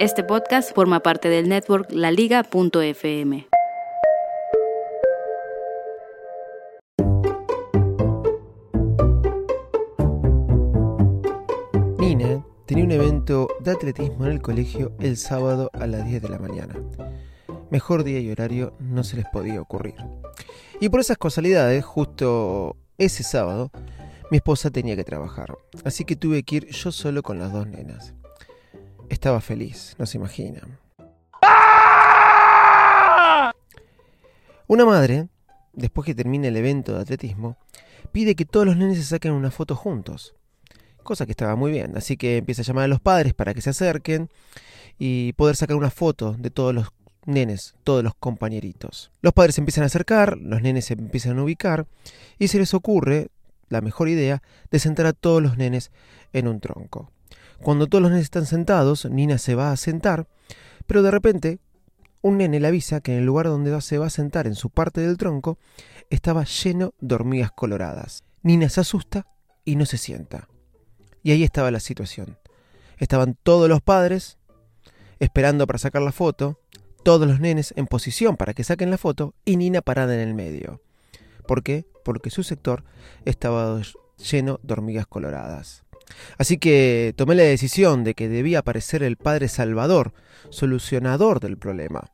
Este 0.00 0.24
podcast 0.24 0.74
forma 0.74 0.98
parte 1.04 1.28
del 1.28 1.48
network 1.48 1.92
laliga.fm. 1.92 3.46
Nina 11.98 12.44
tenía 12.66 12.84
un 12.84 12.90
evento 12.90 13.46
de 13.60 13.70
atletismo 13.70 14.26
en 14.26 14.32
el 14.32 14.42
colegio 14.42 14.92
el 14.98 15.16
sábado 15.16 15.70
a 15.72 15.86
las 15.86 16.04
10 16.04 16.22
de 16.22 16.28
la 16.28 16.40
mañana. 16.40 16.74
Mejor 17.70 18.02
día 18.02 18.18
y 18.18 18.32
horario 18.32 18.74
no 18.80 19.04
se 19.04 19.16
les 19.16 19.26
podía 19.32 19.60
ocurrir. 19.60 19.94
Y 20.80 20.88
por 20.88 20.98
esas 20.98 21.18
casualidades, 21.18 21.84
justo 21.84 22.76
ese 22.98 23.22
sábado, 23.22 23.70
mi 24.32 24.38
esposa 24.38 24.70
tenía 24.70 24.96
que 24.96 25.04
trabajar, 25.04 25.54
así 25.84 26.04
que 26.04 26.16
tuve 26.16 26.42
que 26.42 26.56
ir 26.56 26.66
yo 26.66 26.90
solo 26.90 27.22
con 27.22 27.38
las 27.38 27.52
dos 27.52 27.68
nenas. 27.68 28.12
Estaba 29.08 29.40
feliz, 29.40 29.94
no 29.98 30.06
se 30.06 30.18
imaginan. 30.18 30.78
Una 34.66 34.84
madre, 34.86 35.28
después 35.74 36.06
que 36.06 36.14
termine 36.14 36.48
el 36.48 36.56
evento 36.56 36.94
de 36.94 37.02
atletismo, 37.02 37.58
pide 38.12 38.34
que 38.34 38.44
todos 38.44 38.66
los 38.66 38.76
nenes 38.76 38.98
se 38.98 39.04
saquen 39.04 39.32
una 39.32 39.50
foto 39.50 39.76
juntos. 39.76 40.34
Cosa 41.02 41.26
que 41.26 41.32
estaba 41.32 41.54
muy 41.54 41.70
bien, 41.70 41.96
así 41.96 42.16
que 42.16 42.38
empieza 42.38 42.62
a 42.62 42.64
llamar 42.64 42.84
a 42.84 42.88
los 42.88 43.00
padres 43.00 43.34
para 43.34 43.52
que 43.52 43.60
se 43.60 43.70
acerquen 43.70 44.30
y 44.98 45.34
poder 45.34 45.56
sacar 45.56 45.76
una 45.76 45.90
foto 45.90 46.34
de 46.38 46.50
todos 46.50 46.74
los 46.74 46.88
nenes, 47.26 47.74
todos 47.84 48.02
los 48.02 48.14
compañeritos. 48.14 49.10
Los 49.20 49.32
padres 49.32 49.56
se 49.56 49.60
empiezan 49.60 49.84
a 49.84 49.86
acercar, 49.86 50.38
los 50.38 50.62
nenes 50.62 50.86
se 50.86 50.94
empiezan 50.94 51.38
a 51.38 51.42
ubicar 51.42 51.86
y 52.38 52.48
se 52.48 52.58
les 52.58 52.72
ocurre 52.72 53.28
la 53.68 53.80
mejor 53.80 54.08
idea 54.08 54.42
de 54.70 54.78
sentar 54.78 55.06
a 55.06 55.12
todos 55.12 55.42
los 55.42 55.56
nenes 55.56 55.90
en 56.32 56.48
un 56.48 56.60
tronco. 56.60 57.10
Cuando 57.64 57.86
todos 57.86 58.02
los 58.02 58.10
nenes 58.10 58.24
están 58.24 58.44
sentados, 58.44 59.06
Nina 59.06 59.38
se 59.38 59.54
va 59.54 59.72
a 59.72 59.76
sentar, 59.78 60.28
pero 60.86 61.02
de 61.02 61.10
repente 61.10 61.60
un 62.20 62.36
nene 62.36 62.60
le 62.60 62.68
avisa 62.68 63.00
que 63.00 63.12
en 63.12 63.20
el 63.20 63.24
lugar 63.24 63.46
donde 63.46 63.80
se 63.80 63.96
va 63.96 64.04
a 64.04 64.10
sentar 64.10 64.46
en 64.46 64.54
su 64.54 64.68
parte 64.68 65.00
del 65.00 65.16
tronco 65.16 65.56
estaba 66.10 66.44
lleno 66.44 66.92
de 67.00 67.14
hormigas 67.14 67.52
coloradas. 67.52 68.22
Nina 68.42 68.68
se 68.68 68.82
asusta 68.82 69.26
y 69.64 69.76
no 69.76 69.86
se 69.86 69.96
sienta. 69.96 70.46
Y 71.22 71.30
ahí 71.30 71.42
estaba 71.42 71.70
la 71.70 71.80
situación. 71.80 72.36
Estaban 72.98 73.34
todos 73.42 73.66
los 73.66 73.80
padres 73.80 74.36
esperando 75.18 75.66
para 75.66 75.78
sacar 75.78 76.02
la 76.02 76.12
foto, 76.12 76.60
todos 77.02 77.26
los 77.26 77.40
nenes 77.40 77.72
en 77.78 77.86
posición 77.86 78.36
para 78.36 78.52
que 78.52 78.62
saquen 78.62 78.90
la 78.90 78.98
foto 78.98 79.32
y 79.46 79.56
Nina 79.56 79.80
parada 79.80 80.12
en 80.12 80.20
el 80.20 80.34
medio. 80.34 80.82
¿Por 81.48 81.62
qué? 81.62 81.86
Porque 82.04 82.28
su 82.28 82.42
sector 82.42 82.84
estaba 83.24 83.80
lleno 84.18 84.60
de 84.62 84.72
hormigas 84.74 85.06
coloradas. 85.06 85.83
Así 86.38 86.58
que 86.58 87.14
tomé 87.16 87.34
la 87.34 87.42
decisión 87.42 88.04
de 88.04 88.14
que 88.14 88.28
debía 88.28 88.60
aparecer 88.60 89.02
el 89.02 89.16
Padre 89.16 89.48
Salvador, 89.48 90.12
solucionador 90.50 91.40
del 91.40 91.56
problema. 91.56 92.10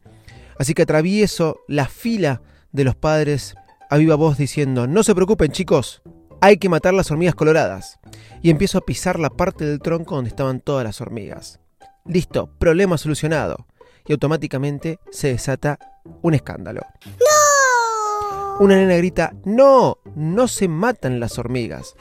Así 0.59 0.75
que 0.75 0.83
atravieso 0.83 1.61
la 1.69 1.87
fila 1.87 2.43
de 2.73 2.85
los 2.85 2.95
padres 2.95 3.55
a 3.89 3.97
viva 3.97 4.15
voz 4.15 4.39
diciendo, 4.39 4.87
no 4.87 5.03
se 5.03 5.15
preocupen 5.15 5.53
chicos, 5.53 6.03
hay 6.41 6.59
que 6.59 6.69
matar 6.69 6.95
las 6.95 7.11
hormigas 7.11 7.35
coloradas. 7.35 7.99
Y 8.43 8.51
empiezo 8.51 8.79
a 8.79 8.83
pisar 8.83 9.19
la 9.19 9.31
parte 9.31 9.65
del 9.65 9.81
tronco 9.81 10.15
donde 10.15 10.31
estaban 10.31 10.61
todas 10.61 10.85
las 10.85 11.01
hormigas. 11.01 11.61
Listo, 12.07 12.51
problema 12.59 12.97
solucionado. 12.99 13.67
Y 14.07 14.13
automáticamente 14.13 14.99
se 15.11 15.29
desata 15.29 15.79
un 16.23 16.35
escándalo. 16.35 16.83
¡No! 17.07 18.65
Una 18.65 18.77
nena 18.77 18.97
grita, 18.97 19.35
no, 19.45 19.99
no 20.15 20.49
se 20.49 20.69
matan 20.69 21.21
las 21.21 21.39
hormigas. 21.39 21.95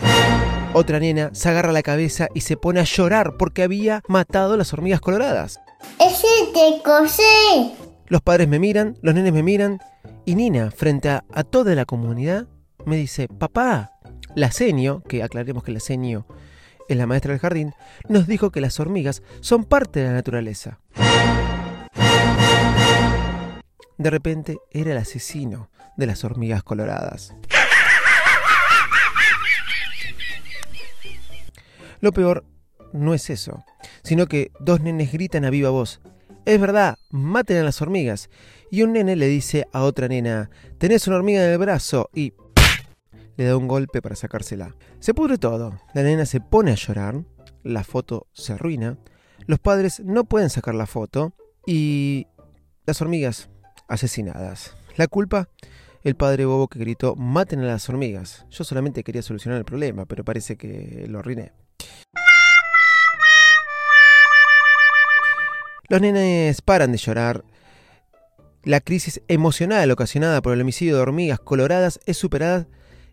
Otra 0.74 1.00
nena 1.00 1.32
se 1.34 1.50
agarra 1.50 1.72
la 1.72 1.82
cabeza 1.82 2.28
y 2.36 2.42
se 2.42 2.56
pone 2.56 2.80
a 2.80 2.84
llorar 2.84 3.38
porque 3.38 3.64
había 3.64 4.04
matado 4.08 4.56
las 4.56 4.72
hormigas 4.72 5.02
coloradas. 5.02 5.60
¡Ese 6.00 6.28
te 6.54 6.84
cosé! 6.84 7.74
Los 8.08 8.22
padres 8.22 8.48
me 8.48 8.60
miran, 8.60 8.98
los 9.02 9.16
nenes 9.16 9.34
me 9.34 9.42
miran 9.42 9.80
y 10.26 10.36
Nina, 10.36 10.70
frente 10.70 11.10
a, 11.10 11.24
a 11.34 11.44
toda 11.44 11.74
la 11.74 11.86
comunidad, 11.86 12.48
me 12.86 12.98
dice, 12.98 13.28
papá, 13.28 13.94
la 14.36 14.52
senio, 14.52 15.02
que 15.08 15.24
aclaremos 15.24 15.64
que 15.64 15.72
la 15.72 15.80
senio 15.80 16.28
es 16.88 16.98
la 16.98 17.08
maestra 17.08 17.32
del 17.32 17.40
jardín, 17.40 17.74
nos 18.08 18.28
dijo 18.28 18.52
que 18.52 18.62
las 18.62 18.80
hormigas 18.80 19.24
son 19.42 19.64
parte 19.64 20.02
de 20.02 20.08
la 20.08 20.14
naturaleza. 20.14 20.80
De 23.98 24.10
repente 24.10 24.60
era 24.72 24.92
el 24.92 24.98
asesino 24.98 25.70
de 25.98 26.08
las 26.08 26.24
hormigas 26.24 26.64
coloradas. 26.64 27.36
Lo 32.02 32.12
peor 32.12 32.46
no 32.94 33.14
es 33.14 33.30
eso, 33.30 33.64
sino 34.04 34.28
que 34.28 34.52
dos 34.60 34.82
nenes 34.82 35.12
gritan 35.12 35.46
a 35.46 35.50
viva 35.50 35.70
voz, 35.70 36.02
es 36.46 36.60
verdad, 36.60 36.98
maten 37.12 37.58
a 37.58 37.64
las 37.64 37.80
hormigas. 37.82 38.30
Y 38.72 38.82
un 38.82 38.94
nene 38.94 39.16
le 39.16 39.28
dice 39.28 39.66
a 39.72 39.84
otra 39.84 40.08
nena, 40.08 40.50
tenés 40.78 41.08
una 41.08 41.18
hormiga 41.18 41.44
en 41.44 41.52
el 41.52 41.58
brazo 41.58 42.10
y 42.14 42.34
le 43.38 43.46
da 43.46 43.56
un 43.56 43.68
golpe 43.68 44.02
para 44.02 44.16
sacársela. 44.16 44.76
Se 45.00 45.14
pudre 45.14 45.38
todo, 45.38 45.80
la 45.94 46.04
nena 46.04 46.26
se 46.26 46.42
pone 46.42 46.72
a 46.72 46.76
llorar, 46.76 47.24
la 47.64 47.84
foto 47.84 48.28
se 48.34 48.54
arruina, 48.54 48.98
los 49.46 49.60
padres 49.60 50.00
no 50.00 50.24
pueden 50.24 50.50
sacar 50.50 50.76
la 50.76 50.88
foto 50.88 51.34
y 51.66 52.26
las 52.86 53.02
hormigas 53.02 53.50
asesinadas. 53.88 54.76
La 54.96 55.08
culpa, 55.08 55.50
el 56.04 56.16
padre 56.16 56.46
bobo 56.46 56.68
que 56.68 56.80
gritó, 56.80 57.16
maten 57.16 57.60
a 57.60 57.66
las 57.66 57.88
hormigas. 57.90 58.46
Yo 58.50 58.64
solamente 58.64 59.04
quería 59.04 59.22
solucionar 59.22 59.60
el 59.60 59.66
problema, 59.66 60.06
pero 60.06 60.26
parece 60.26 60.58
que 60.58 61.06
lo 61.08 61.20
arruiné. 61.20 61.52
Los 65.90 66.02
nenes 66.02 66.62
paran 66.62 66.92
de 66.92 67.00
llorar. 67.00 67.44
La 68.64 68.80
crisis 68.80 69.22
emocional 69.28 69.90
ocasionada 69.90 70.40
por 70.40 70.54
el 70.54 70.62
homicidio 70.62 70.96
de 70.96 71.02
hormigas 71.02 71.40
coloradas 71.40 72.00
es 72.06 72.16
superada 72.16 72.68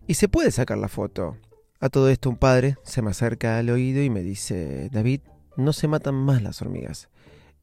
y 0.05 0.13
se 0.13 0.27
puede 0.27 0.51
sacar 0.51 0.77
la 0.77 0.87
foto. 0.87 1.37
A 1.79 1.89
todo 1.89 2.09
esto 2.09 2.29
un 2.29 2.37
padre 2.37 2.77
se 2.83 3.01
me 3.01 3.09
acerca 3.09 3.57
al 3.57 3.71
oído 3.71 4.03
y 4.03 4.11
me 4.11 4.21
dice, 4.21 4.89
David, 4.91 5.21
no 5.55 5.73
se 5.73 5.87
matan 5.87 6.13
más 6.13 6.43
las 6.43 6.61
hormigas. 6.61 7.09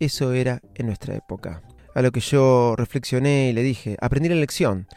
Eso 0.01 0.33
era 0.33 0.61
en 0.75 0.87
nuestra 0.87 1.15
época. 1.15 1.63
A 1.95 2.03
lo 2.03 2.11
que 2.11 2.19
yo 2.19 2.75
reflexioné 2.77 3.51
y 3.51 3.53
le 3.53 3.63
dije, 3.63 3.97
aprendí 4.01 4.29
la 4.29 4.35
lección 4.35 4.89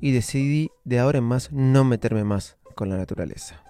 y 0.00 0.12
decidí 0.12 0.70
de 0.84 1.00
ahora 1.00 1.18
en 1.18 1.24
más 1.24 1.50
no 1.50 1.82
meterme 1.82 2.22
más 2.22 2.56
con 2.76 2.88
la 2.88 2.96
naturaleza. 2.96 3.65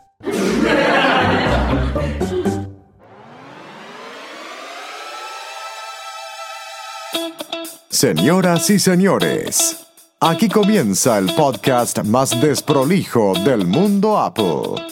Señoras 7.96 8.68
y 8.68 8.78
señores, 8.78 9.86
aquí 10.20 10.50
comienza 10.50 11.16
el 11.16 11.34
podcast 11.34 12.04
más 12.04 12.38
desprolijo 12.42 13.32
del 13.42 13.66
mundo 13.66 14.18
Apple. 14.18 14.84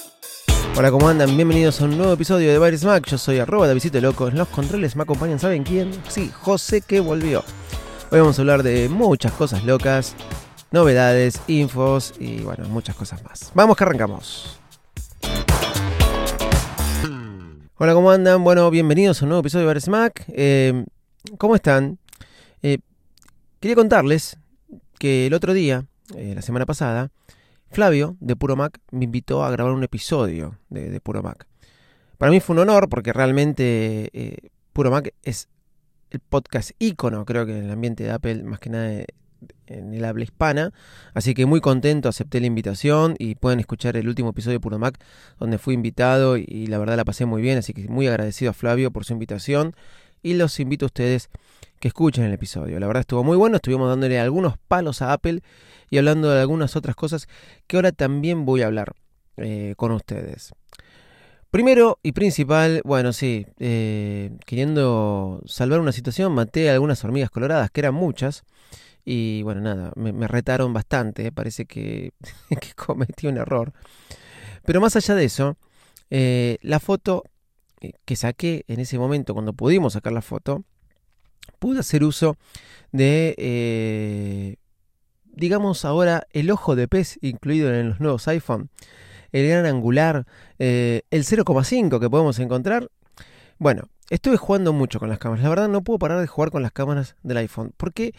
Hola, 0.74 0.90
¿cómo 0.90 1.08
andan? 1.08 1.36
Bienvenidos 1.36 1.80
a 1.80 1.84
un 1.84 1.98
nuevo 1.98 2.14
episodio 2.14 2.50
de 2.50 2.56
Baris 2.56 2.82
Mac. 2.84 3.06
Yo 3.06 3.18
soy 3.18 3.40
arroba 3.40 3.68
de 3.68 3.74
Visito 3.74 4.00
Loco. 4.00 4.28
En 4.28 4.38
los 4.38 4.48
controles 4.48 4.96
me 4.96 5.02
acompañan, 5.02 5.38
¿saben 5.38 5.64
quién? 5.64 5.90
Sí, 6.08 6.32
José 6.40 6.80
que 6.80 7.00
volvió. 7.00 7.44
Hoy 8.10 8.20
vamos 8.20 8.38
a 8.38 8.42
hablar 8.42 8.62
de 8.62 8.88
muchas 8.88 9.32
cosas 9.32 9.64
locas, 9.64 10.14
novedades, 10.70 11.42
infos 11.46 12.14
y 12.18 12.40
bueno, 12.40 12.68
muchas 12.70 12.96
cosas 12.96 13.22
más. 13.22 13.52
Vamos 13.54 13.76
que 13.76 13.84
arrancamos. 13.84 14.63
Hola, 17.76 17.92
¿cómo 17.92 18.12
andan? 18.12 18.44
Bueno, 18.44 18.70
bienvenidos 18.70 19.20
a 19.20 19.24
un 19.24 19.30
nuevo 19.30 19.40
episodio 19.40 19.62
de 19.62 19.66
Baris 19.66 19.88
Mac. 19.88 20.24
Eh, 20.28 20.84
¿Cómo 21.38 21.56
están? 21.56 21.98
Eh, 22.62 22.78
quería 23.58 23.74
contarles 23.74 24.38
que 25.00 25.26
el 25.26 25.34
otro 25.34 25.52
día, 25.52 25.84
eh, 26.14 26.34
la 26.36 26.42
semana 26.42 26.66
pasada, 26.66 27.10
Flavio 27.72 28.16
de 28.20 28.36
Puro 28.36 28.54
Mac 28.54 28.78
me 28.92 29.06
invitó 29.06 29.42
a 29.42 29.50
grabar 29.50 29.72
un 29.72 29.82
episodio 29.82 30.56
de, 30.68 31.00
Puro 31.00 31.24
Mac. 31.24 31.48
Para 32.16 32.30
mí 32.30 32.38
fue 32.38 32.54
un 32.54 32.60
honor 32.60 32.88
porque 32.88 33.12
realmente 33.12 34.52
Puro 34.72 34.92
Mac 34.92 35.12
es 35.24 35.48
el 36.10 36.20
podcast 36.20 36.70
ícono, 36.78 37.24
creo 37.24 37.44
que 37.44 37.58
en 37.58 37.64
el 37.64 37.72
ambiente 37.72 38.04
de 38.04 38.12
Apple, 38.12 38.44
más 38.44 38.60
que 38.60 38.70
nada 38.70 39.04
en 39.66 39.94
el 39.94 40.04
habla 40.04 40.24
hispana. 40.24 40.72
Así 41.14 41.34
que 41.34 41.46
muy 41.46 41.60
contento, 41.60 42.08
acepté 42.08 42.40
la 42.40 42.46
invitación 42.46 43.14
y 43.18 43.34
pueden 43.34 43.60
escuchar 43.60 43.96
el 43.96 44.08
último 44.08 44.30
episodio 44.30 44.58
de 44.58 44.60
Puro 44.60 44.78
Mac 44.78 44.98
donde 45.38 45.58
fui 45.58 45.74
invitado 45.74 46.36
y 46.36 46.66
la 46.66 46.78
verdad 46.78 46.96
la 46.96 47.04
pasé 47.04 47.26
muy 47.26 47.42
bien. 47.42 47.58
Así 47.58 47.72
que 47.72 47.88
muy 47.88 48.06
agradecido 48.06 48.50
a 48.50 48.54
Flavio 48.54 48.90
por 48.90 49.04
su 49.04 49.12
invitación 49.12 49.74
y 50.22 50.34
los 50.34 50.58
invito 50.58 50.86
a 50.86 50.88
ustedes 50.88 51.30
que 51.78 51.88
escuchen 51.88 52.24
el 52.24 52.32
episodio. 52.32 52.80
La 52.80 52.86
verdad 52.86 53.02
estuvo 53.02 53.22
muy 53.22 53.36
bueno, 53.36 53.56
estuvimos 53.56 53.88
dándole 53.88 54.18
algunos 54.18 54.56
palos 54.68 55.02
a 55.02 55.12
Apple 55.12 55.42
y 55.90 55.98
hablando 55.98 56.30
de 56.30 56.40
algunas 56.40 56.76
otras 56.76 56.96
cosas 56.96 57.28
que 57.66 57.76
ahora 57.76 57.92
también 57.92 58.44
voy 58.44 58.62
a 58.62 58.66
hablar 58.66 58.94
eh, 59.36 59.74
con 59.76 59.92
ustedes. 59.92 60.52
Primero 61.50 62.00
y 62.02 62.10
principal, 62.10 62.80
bueno, 62.84 63.12
sí, 63.12 63.46
eh, 63.60 64.32
queriendo 64.44 65.40
salvar 65.46 65.78
una 65.78 65.92
situación, 65.92 66.32
maté 66.32 66.68
a 66.68 66.72
algunas 66.72 67.04
hormigas 67.04 67.30
coloradas, 67.30 67.70
que 67.70 67.80
eran 67.80 67.94
muchas, 67.94 68.42
y 69.04 69.42
bueno, 69.42 69.60
nada, 69.60 69.92
me, 69.96 70.26
retaron 70.28 70.72
bastante, 70.72 71.30
parece 71.32 71.66
que, 71.66 72.12
cometí 72.76 73.26
un 73.26 73.38
error. 73.38 73.72
Pero 74.64 74.80
más 74.80 74.96
allá 74.96 75.14
de 75.14 75.24
eso, 75.24 75.56
eh, 76.10 76.58
la 76.62 76.80
foto 76.80 77.24
que 78.04 78.16
saqué 78.16 78.64
en 78.68 78.80
ese 78.80 78.98
momento, 78.98 79.34
cuando 79.34 79.52
pudimos 79.52 79.92
sacar 79.92 80.12
la 80.12 80.22
foto, 80.22 80.64
pude 81.58 81.80
hacer 81.80 82.02
uso 82.02 82.38
de, 82.92 84.56
digamos 85.26 85.84
ahora, 85.84 86.26
el 86.32 86.50
ojo 86.50 86.76
de 86.76 86.88
pez 86.88 87.18
incluido 87.20 87.74
en 87.74 87.90
los 87.90 88.00
nuevos 88.00 88.26
iPhone 88.28 88.70
el 89.34 89.48
gran 89.48 89.66
angular, 89.66 90.26
eh, 90.60 91.02
el 91.10 91.24
0,5 91.24 91.98
que 91.98 92.08
podemos 92.08 92.38
encontrar. 92.38 92.88
Bueno, 93.58 93.88
estuve 94.08 94.36
jugando 94.36 94.72
mucho 94.72 95.00
con 95.00 95.08
las 95.08 95.18
cámaras. 95.18 95.42
La 95.42 95.50
verdad 95.50 95.68
no 95.68 95.82
puedo 95.82 95.98
parar 95.98 96.20
de 96.20 96.28
jugar 96.28 96.52
con 96.52 96.62
las 96.62 96.70
cámaras 96.70 97.16
del 97.24 97.38
iPhone. 97.38 97.72
Porque 97.76 98.14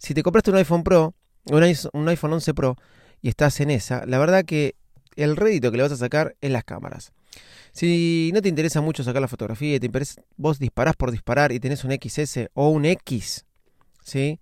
si 0.00 0.14
te 0.14 0.24
compraste 0.24 0.50
un 0.50 0.56
iPhone 0.56 0.82
Pro, 0.82 1.14
un 1.44 2.08
iPhone 2.08 2.32
11 2.32 2.54
Pro, 2.54 2.76
y 3.22 3.28
estás 3.28 3.60
en 3.60 3.70
esa, 3.70 4.04
la 4.06 4.18
verdad 4.18 4.44
que 4.44 4.74
el 5.14 5.36
rédito 5.36 5.70
que 5.70 5.76
le 5.76 5.84
vas 5.84 5.92
a 5.92 5.96
sacar 5.96 6.34
es 6.40 6.50
las 6.50 6.64
cámaras. 6.64 7.12
Si 7.72 8.32
no 8.34 8.42
te 8.42 8.48
interesa 8.48 8.80
mucho 8.80 9.04
sacar 9.04 9.22
la 9.22 9.28
fotografía 9.28 9.78
te 9.78 9.90
vos 10.36 10.58
disparás 10.58 10.96
por 10.96 11.12
disparar 11.12 11.52
y 11.52 11.60
tenés 11.60 11.84
un 11.84 11.92
XS 11.92 12.48
o 12.54 12.70
un 12.70 12.84
X, 12.84 13.44
¿sí? 14.02 14.40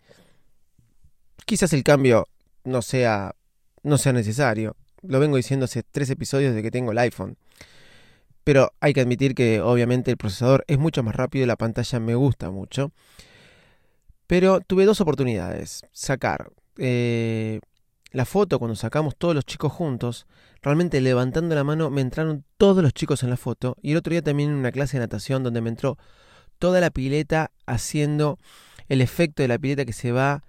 Quizás 1.44 1.74
el 1.74 1.82
cambio 1.82 2.26
no 2.64 2.80
sea, 2.80 3.34
no 3.82 3.98
sea 3.98 4.14
necesario 4.14 4.76
lo 5.02 5.20
vengo 5.20 5.36
diciendo 5.36 5.64
hace 5.64 5.82
tres 5.82 6.10
episodios 6.10 6.54
de 6.54 6.62
que 6.62 6.70
tengo 6.70 6.92
el 6.92 6.98
iPhone. 6.98 7.36
Pero 8.44 8.72
hay 8.80 8.94
que 8.94 9.00
admitir 9.00 9.34
que 9.34 9.60
obviamente 9.60 10.10
el 10.10 10.16
procesador 10.16 10.64
es 10.68 10.78
mucho 10.78 11.02
más 11.02 11.14
rápido 11.14 11.44
y 11.44 11.46
la 11.46 11.56
pantalla 11.56 12.00
me 12.00 12.14
gusta 12.14 12.50
mucho. 12.50 12.92
Pero 14.28 14.60
tuve 14.60 14.84
dos 14.84 15.00
oportunidades. 15.00 15.82
Sacar 15.90 16.52
eh, 16.76 17.60
la 18.12 18.26
foto 18.26 18.58
cuando 18.58 18.76
sacamos 18.76 19.16
todos 19.16 19.34
los 19.34 19.44
chicos 19.44 19.72
juntos. 19.72 20.26
Realmente 20.62 21.00
levantando 21.00 21.54
la 21.54 21.64
mano 21.64 21.90
me 21.90 22.02
entraron 22.02 22.44
todos 22.58 22.82
los 22.82 22.92
chicos 22.92 23.22
en 23.22 23.30
la 23.30 23.38
foto. 23.38 23.76
Y 23.82 23.92
el 23.92 23.96
otro 23.96 24.12
día 24.12 24.22
también 24.22 24.50
en 24.50 24.56
una 24.56 24.70
clase 24.70 24.98
de 24.98 25.04
natación 25.04 25.42
donde 25.42 25.62
me 25.62 25.70
entró 25.70 25.96
toda 26.58 26.80
la 26.80 26.90
pileta 26.90 27.50
haciendo 27.66 28.38
el 28.88 29.00
efecto 29.00 29.42
de 29.42 29.48
la 29.48 29.58
pileta 29.58 29.86
que 29.86 29.94
se 29.94 30.12
va 30.12 30.44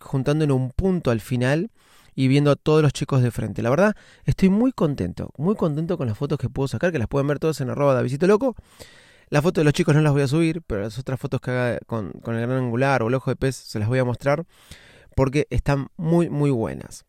juntando 0.00 0.44
en 0.44 0.50
un 0.50 0.70
punto 0.70 1.10
al 1.10 1.20
final 1.20 1.70
y 2.14 2.28
viendo 2.28 2.50
a 2.50 2.56
todos 2.56 2.80
los 2.80 2.94
chicos 2.94 3.22
de 3.22 3.30
frente. 3.30 3.60
La 3.60 3.68
verdad, 3.68 3.94
estoy 4.24 4.48
muy 4.48 4.72
contento, 4.72 5.32
muy 5.36 5.54
contento 5.54 5.98
con 5.98 6.06
las 6.06 6.16
fotos 6.16 6.38
que 6.38 6.48
puedo 6.48 6.66
sacar, 6.66 6.92
que 6.92 6.98
las 6.98 7.08
pueden 7.08 7.26
ver 7.26 7.38
todas 7.38 7.60
en 7.60 7.68
arroba 7.68 7.92
Davidito 7.92 8.26
Loco. 8.26 8.56
Las 9.28 9.42
fotos 9.42 9.62
de 9.62 9.64
los 9.64 9.72
chicos 9.72 9.94
no 9.94 10.02
las 10.02 10.12
voy 10.12 10.22
a 10.22 10.28
subir, 10.28 10.62
pero 10.66 10.82
las 10.82 10.98
otras 10.98 11.18
fotos 11.18 11.40
que 11.40 11.50
haga 11.50 11.78
con, 11.86 12.12
el 12.24 12.32
gran 12.32 12.50
angular 12.52 13.02
o 13.02 13.08
el 13.08 13.14
ojo 13.14 13.30
de 13.30 13.36
pez 13.36 13.56
se 13.56 13.78
las 13.78 13.88
voy 13.88 13.98
a 13.98 14.04
mostrar 14.04 14.46
porque 15.16 15.46
están 15.50 15.88
muy, 15.96 16.28
muy 16.28 16.50
buenas. 16.50 17.04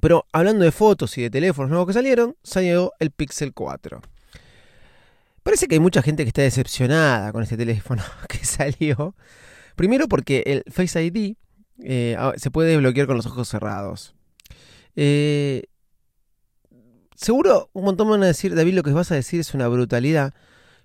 Pero 0.00 0.26
hablando 0.32 0.64
de 0.64 0.72
fotos 0.72 1.16
y 1.18 1.22
de 1.22 1.30
teléfonos 1.30 1.70
nuevos 1.70 1.86
que 1.86 1.92
salieron, 1.92 2.36
salió 2.42 2.92
el 2.98 3.10
Pixel 3.10 3.54
4. 3.54 4.00
Parece 5.42 5.68
que 5.68 5.76
hay 5.76 5.80
mucha 5.80 6.02
gente 6.02 6.24
que 6.24 6.28
está 6.28 6.42
decepcionada 6.42 7.32
con 7.32 7.42
este 7.42 7.56
teléfono 7.56 8.02
que 8.28 8.44
salió. 8.44 9.14
Primero 9.76 10.08
porque 10.08 10.42
el 10.44 10.64
Face 10.72 11.02
ID 11.02 11.36
eh, 11.82 12.16
se 12.36 12.50
puede 12.50 12.70
desbloquear 12.70 13.06
con 13.06 13.16
los 13.16 13.26
ojos 13.26 13.48
cerrados. 13.48 14.14
Eh, 14.96 15.64
seguro 17.14 17.70
un 17.72 17.84
montón 17.84 18.10
van 18.10 18.22
a 18.24 18.26
decir, 18.26 18.54
David, 18.54 18.74
lo 18.74 18.82
que 18.82 18.90
vas 18.90 19.12
a 19.12 19.14
decir 19.14 19.40
es 19.40 19.54
una 19.54 19.68
brutalidad, 19.68 20.34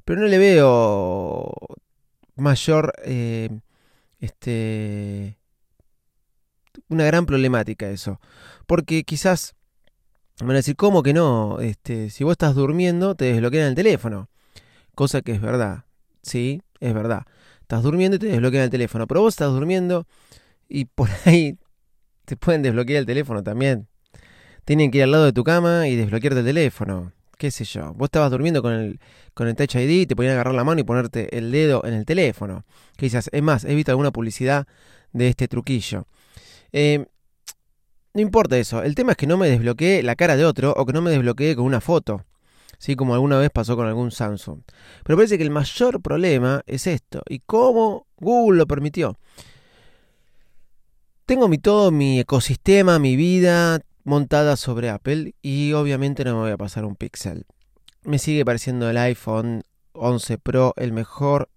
pero 0.06 0.22
no 0.22 0.28
le 0.28 0.38
veo 0.38 1.52
mayor, 2.36 2.94
eh, 3.06 3.50
este, 4.20 5.38
una 6.90 7.06
gran 7.06 7.26
problemática 7.26 7.90
eso. 7.90 8.20
Porque 8.68 9.04
quizás 9.04 9.56
van 10.40 10.52
a 10.52 10.56
decir, 10.56 10.76
¿cómo 10.76 11.04
que 11.04 11.14
no? 11.14 11.60
Este, 11.60 12.10
si 12.10 12.24
vos 12.24 12.34
estás 12.34 12.56
durmiendo, 12.56 13.16
te 13.16 13.26
desbloquean 13.26 13.68
el 13.68 13.76
teléfono. 13.76 14.30
Cosa 14.96 15.22
que 15.22 15.34
es 15.34 15.42
verdad. 15.42 15.86
Sí, 16.22 16.62
es 16.80 16.94
verdad. 16.94 17.26
Estás 17.62 17.84
durmiendo 17.84 18.18
y 18.18 18.20
te 18.20 18.28
desbloquean 18.28 18.66
el 18.66 18.70
teléfono. 18.70 19.08
Pero 19.08 19.22
vos 19.22 19.34
estás 19.34 19.52
durmiendo 19.52 20.08
y 20.70 20.86
por 20.86 21.10
ahí 21.26 21.58
te 22.26 22.38
pueden 22.38 22.62
desbloquear 22.62 23.00
el 23.00 23.06
teléfono 23.06 23.44
también 23.44 23.88
tienen 24.66 24.92
que 24.92 25.00
ir 25.00 25.04
al 25.04 25.12
lado 25.12 25.26
de 25.26 25.34
tu 25.34 25.44
cama 25.44 25.88
y 25.88 25.96
desbloquearte 25.96 26.40
el 26.40 26.46
teléfono. 26.46 27.12
Qué 27.44 27.52
sé 27.52 27.66
yo. 27.66 27.94
Vos 27.96 28.06
estabas 28.06 28.32
durmiendo 28.32 28.62
con 28.62 28.72
el, 28.72 29.02
con 29.34 29.50
el 29.50 29.56
Touch 29.58 29.76
ID, 29.76 30.08
te 30.08 30.16
ponían 30.16 30.32
a 30.32 30.36
agarrar 30.36 30.56
la 30.56 30.64
mano 30.64 30.80
y 30.80 30.86
ponerte 30.86 31.38
el 31.38 31.52
dedo 31.52 31.84
en 31.84 31.94
el 31.94 32.06
teléfono. 32.06 32.64
Quizás, 32.96 33.30
es 33.34 33.44
más, 33.44 33.66
he 33.66 33.76
visto 33.76 33.92
alguna 33.92 34.12
publicidad 34.12 34.66
de 35.12 35.28
este 35.28 35.50
truquillo. 35.50 36.08
Eh, 36.72 37.06
no 38.14 38.22
importa 38.22 38.58
eso. 38.58 38.82
El 38.82 38.96
tema 38.96 39.12
es 39.12 39.18
que 39.18 39.28
no 39.28 39.36
me 39.36 39.50
desbloqueé 39.50 40.04
la 40.04 40.16
cara 40.16 40.38
de 40.38 40.46
otro 40.46 40.72
o 40.72 40.86
que 40.86 40.94
no 40.94 41.02
me 41.02 41.12
desbloqueé 41.12 41.58
con 41.58 41.66
una 41.66 41.82
foto. 41.82 42.24
¿sí? 42.78 42.96
como 42.96 43.14
alguna 43.14 43.38
vez 43.38 43.50
pasó 43.50 43.76
con 43.76 43.88
algún 43.88 44.12
Samsung. 44.12 44.62
Pero 45.04 45.18
parece 45.18 45.36
que 45.36 45.44
el 45.44 45.52
mayor 45.52 46.02
problema 46.02 46.64
es 46.66 46.88
esto. 46.88 47.24
¿Y 47.28 47.40
cómo 47.40 48.08
Google 48.16 48.60
lo 48.60 48.68
permitió? 48.68 49.18
Tengo 51.26 51.50
mi 51.50 51.58
todo, 51.58 51.92
mi 51.92 52.22
ecosistema, 52.22 53.00
mi 53.00 53.18
vida, 53.18 53.82
montada 54.04 54.56
sobre 54.56 54.90
Apple 54.90 55.36
y 55.42 55.74
obviamente 55.74 56.24
no 56.24 56.36
me 56.36 56.42
voy 56.42 56.52
a 56.52 56.58
pasar 56.58 56.86
un 56.86 56.96
Pixel. 56.96 57.46
Me 58.04 58.20
sigue 58.20 58.46
pareciendo 58.46 58.90
el 58.90 58.98
iPhone 58.98 59.64
11 59.94 60.38
Pro 60.38 60.74
el 60.78 60.92
mejor 60.92 61.50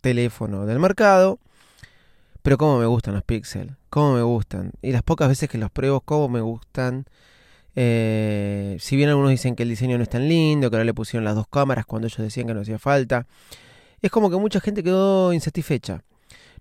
teléfono 0.00 0.66
del 0.66 0.78
mercado. 0.78 1.38
Pero 2.42 2.58
cómo 2.58 2.78
me 2.78 2.86
gustan 2.86 3.14
los 3.14 3.24
Pixel, 3.24 3.76
cómo 3.88 4.14
me 4.14 4.22
gustan. 4.22 4.72
Y 4.82 4.92
las 4.92 5.02
pocas 5.02 5.28
veces 5.28 5.48
que 5.48 5.56
los 5.56 5.70
pruebo, 5.70 6.02
cómo 6.02 6.28
me 6.28 6.42
gustan. 6.42 7.06
Eh, 7.74 8.76
si 8.80 8.96
bien 8.96 9.08
algunos 9.08 9.30
dicen 9.30 9.56
que 9.56 9.62
el 9.62 9.70
diseño 9.70 9.96
no 9.96 10.02
es 10.02 10.10
tan 10.10 10.28
lindo, 10.28 10.70
que 10.70 10.76
ahora 10.76 10.84
le 10.84 10.92
pusieron 10.92 11.24
las 11.24 11.34
dos 11.34 11.48
cámaras 11.48 11.86
cuando 11.86 12.06
ellos 12.06 12.18
decían 12.18 12.46
que 12.46 12.54
no 12.54 12.60
hacía 12.60 12.78
falta. 12.78 13.26
Es 14.02 14.10
como 14.10 14.28
que 14.28 14.36
mucha 14.36 14.60
gente 14.60 14.82
quedó 14.82 15.32
insatisfecha. 15.32 16.02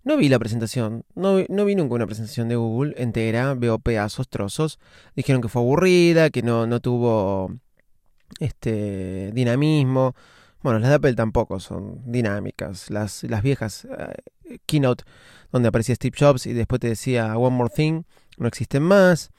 No 0.03 0.17
vi 0.17 0.27
la 0.29 0.39
presentación, 0.39 1.05
no 1.15 1.37
no 1.47 1.65
vi 1.65 1.75
nunca 1.75 1.95
una 1.95 2.05
presentación 2.05 2.49
de 2.49 2.55
Google 2.55 2.93
entera, 2.97 3.53
veo 3.53 3.79
pedazos, 3.79 4.27
trozos. 4.27 4.79
Dijeron 5.15 5.41
que 5.41 5.47
fue 5.47 5.61
aburrida, 5.61 6.29
que 6.29 6.41
no, 6.41 6.67
no 6.67 6.81
tuvo 6.81 7.53
este 8.39 9.31
dinamismo. 9.33 10.15
Bueno, 10.61 10.79
las 10.79 10.89
de 10.89 10.95
Apple 10.95 11.13
tampoco 11.15 11.59
son 11.59 12.01
dinámicas. 12.05 12.89
Las, 12.89 13.23
las 13.23 13.43
viejas 13.43 13.85
eh, 13.85 14.59
keynote 14.65 15.03
donde 15.51 15.69
aparecía 15.69 15.95
Steve 15.95 16.15
Jobs 16.19 16.47
y 16.47 16.53
después 16.53 16.81
te 16.81 16.89
decía 16.89 17.37
One 17.37 17.55
More 17.55 17.71
Thing, 17.73 18.03
no 18.37 18.47
existen 18.47 18.83
más. 18.83 19.31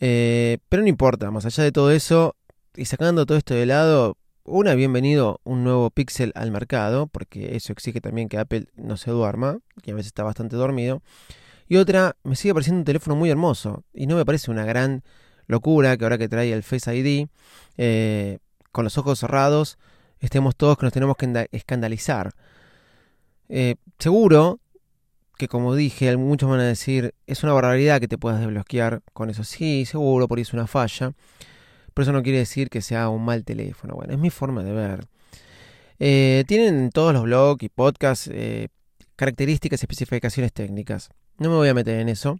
Eh, 0.00 0.58
pero 0.68 0.82
no 0.82 0.88
importa, 0.88 1.30
más 1.30 1.46
allá 1.46 1.64
de 1.64 1.72
todo 1.72 1.92
eso, 1.92 2.36
y 2.76 2.84
sacando 2.84 3.24
todo 3.24 3.38
esto 3.38 3.54
de 3.54 3.66
lado, 3.66 4.16
una, 4.48 4.74
bienvenido 4.74 5.40
un 5.44 5.64
nuevo 5.64 5.90
Pixel 5.90 6.32
al 6.34 6.50
mercado, 6.50 7.06
porque 7.06 7.56
eso 7.56 7.72
exige 7.72 8.00
también 8.00 8.28
que 8.28 8.38
Apple 8.38 8.66
no 8.76 8.96
se 8.96 9.10
duerma, 9.10 9.58
que 9.82 9.92
a 9.92 9.94
veces 9.94 10.08
está 10.08 10.22
bastante 10.22 10.56
dormido. 10.56 11.02
Y 11.68 11.76
otra, 11.76 12.16
me 12.24 12.34
sigue 12.34 12.54
pareciendo 12.54 12.78
un 12.80 12.84
teléfono 12.84 13.14
muy 13.14 13.30
hermoso, 13.30 13.84
y 13.92 14.06
no 14.06 14.16
me 14.16 14.24
parece 14.24 14.50
una 14.50 14.64
gran 14.64 15.02
locura 15.46 15.96
que 15.96 16.04
ahora 16.04 16.18
que 16.18 16.28
trae 16.28 16.52
el 16.52 16.62
Face 16.62 16.94
ID, 16.96 17.28
eh, 17.76 18.38
con 18.72 18.84
los 18.84 18.96
ojos 18.98 19.18
cerrados, 19.18 19.78
estemos 20.20 20.56
todos 20.56 20.78
que 20.78 20.86
nos 20.86 20.92
tenemos 20.92 21.16
que 21.16 21.48
escandalizar. 21.52 22.32
Eh, 23.48 23.76
seguro 23.98 24.60
que 25.36 25.46
como 25.46 25.74
dije, 25.74 26.16
muchos 26.16 26.50
van 26.50 26.60
a 26.60 26.64
decir, 26.64 27.14
es 27.26 27.44
una 27.44 27.52
barbaridad 27.52 28.00
que 28.00 28.08
te 28.08 28.18
puedas 28.18 28.40
desbloquear 28.40 29.02
con 29.12 29.30
eso. 29.30 29.44
Sí, 29.44 29.86
seguro, 29.86 30.26
por 30.26 30.38
ahí 30.38 30.42
es 30.42 30.52
una 30.52 30.66
falla. 30.66 31.12
Pero 31.98 32.04
eso 32.04 32.12
no 32.12 32.22
quiere 32.22 32.38
decir 32.38 32.70
que 32.70 32.80
sea 32.80 33.08
un 33.08 33.24
mal 33.24 33.44
teléfono. 33.44 33.96
Bueno, 33.96 34.12
es 34.12 34.20
mi 34.20 34.30
forma 34.30 34.62
de 34.62 34.70
ver. 34.70 35.08
Eh, 35.98 36.44
tienen 36.46 36.90
todos 36.90 37.12
los 37.12 37.24
blogs 37.24 37.64
y 37.64 37.68
podcasts 37.68 38.30
eh, 38.32 38.68
características 39.16 39.82
y 39.82 39.84
especificaciones 39.84 40.52
técnicas. 40.52 41.08
No 41.38 41.48
me 41.48 41.56
voy 41.56 41.68
a 41.68 41.74
meter 41.74 41.98
en 41.98 42.08
eso. 42.08 42.38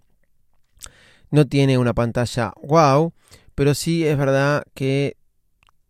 No 1.33 1.45
tiene 1.45 1.77
una 1.77 1.93
pantalla 1.93 2.53
wow, 2.63 3.13
pero 3.57 3.75
sí 3.75 4.07
es 4.07 4.17
verdad 4.17 4.63
que 4.75 5.17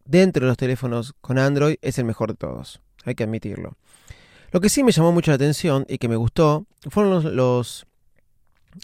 dentro 0.07 0.47
de 0.47 0.49
los 0.49 0.57
teléfonos 0.57 1.13
con 1.21 1.39
Android 1.39 1.77
es 1.83 1.99
el 1.99 2.07
mejor 2.07 2.31
de 2.31 2.37
todos. 2.37 2.81
Hay 3.05 3.17
que 3.17 3.25
admitirlo. 3.25 3.77
Lo 4.51 4.63
que 4.63 4.71
sí 4.71 4.83
me 4.83 4.93
llamó 4.93 5.13
mucho 5.13 5.31
la 5.31 5.35
atención 5.35 5.85
y 5.91 5.99
que 5.99 6.09
me 6.09 6.17
gustó 6.17 6.65
fueron 6.89 7.37
los, 7.37 7.87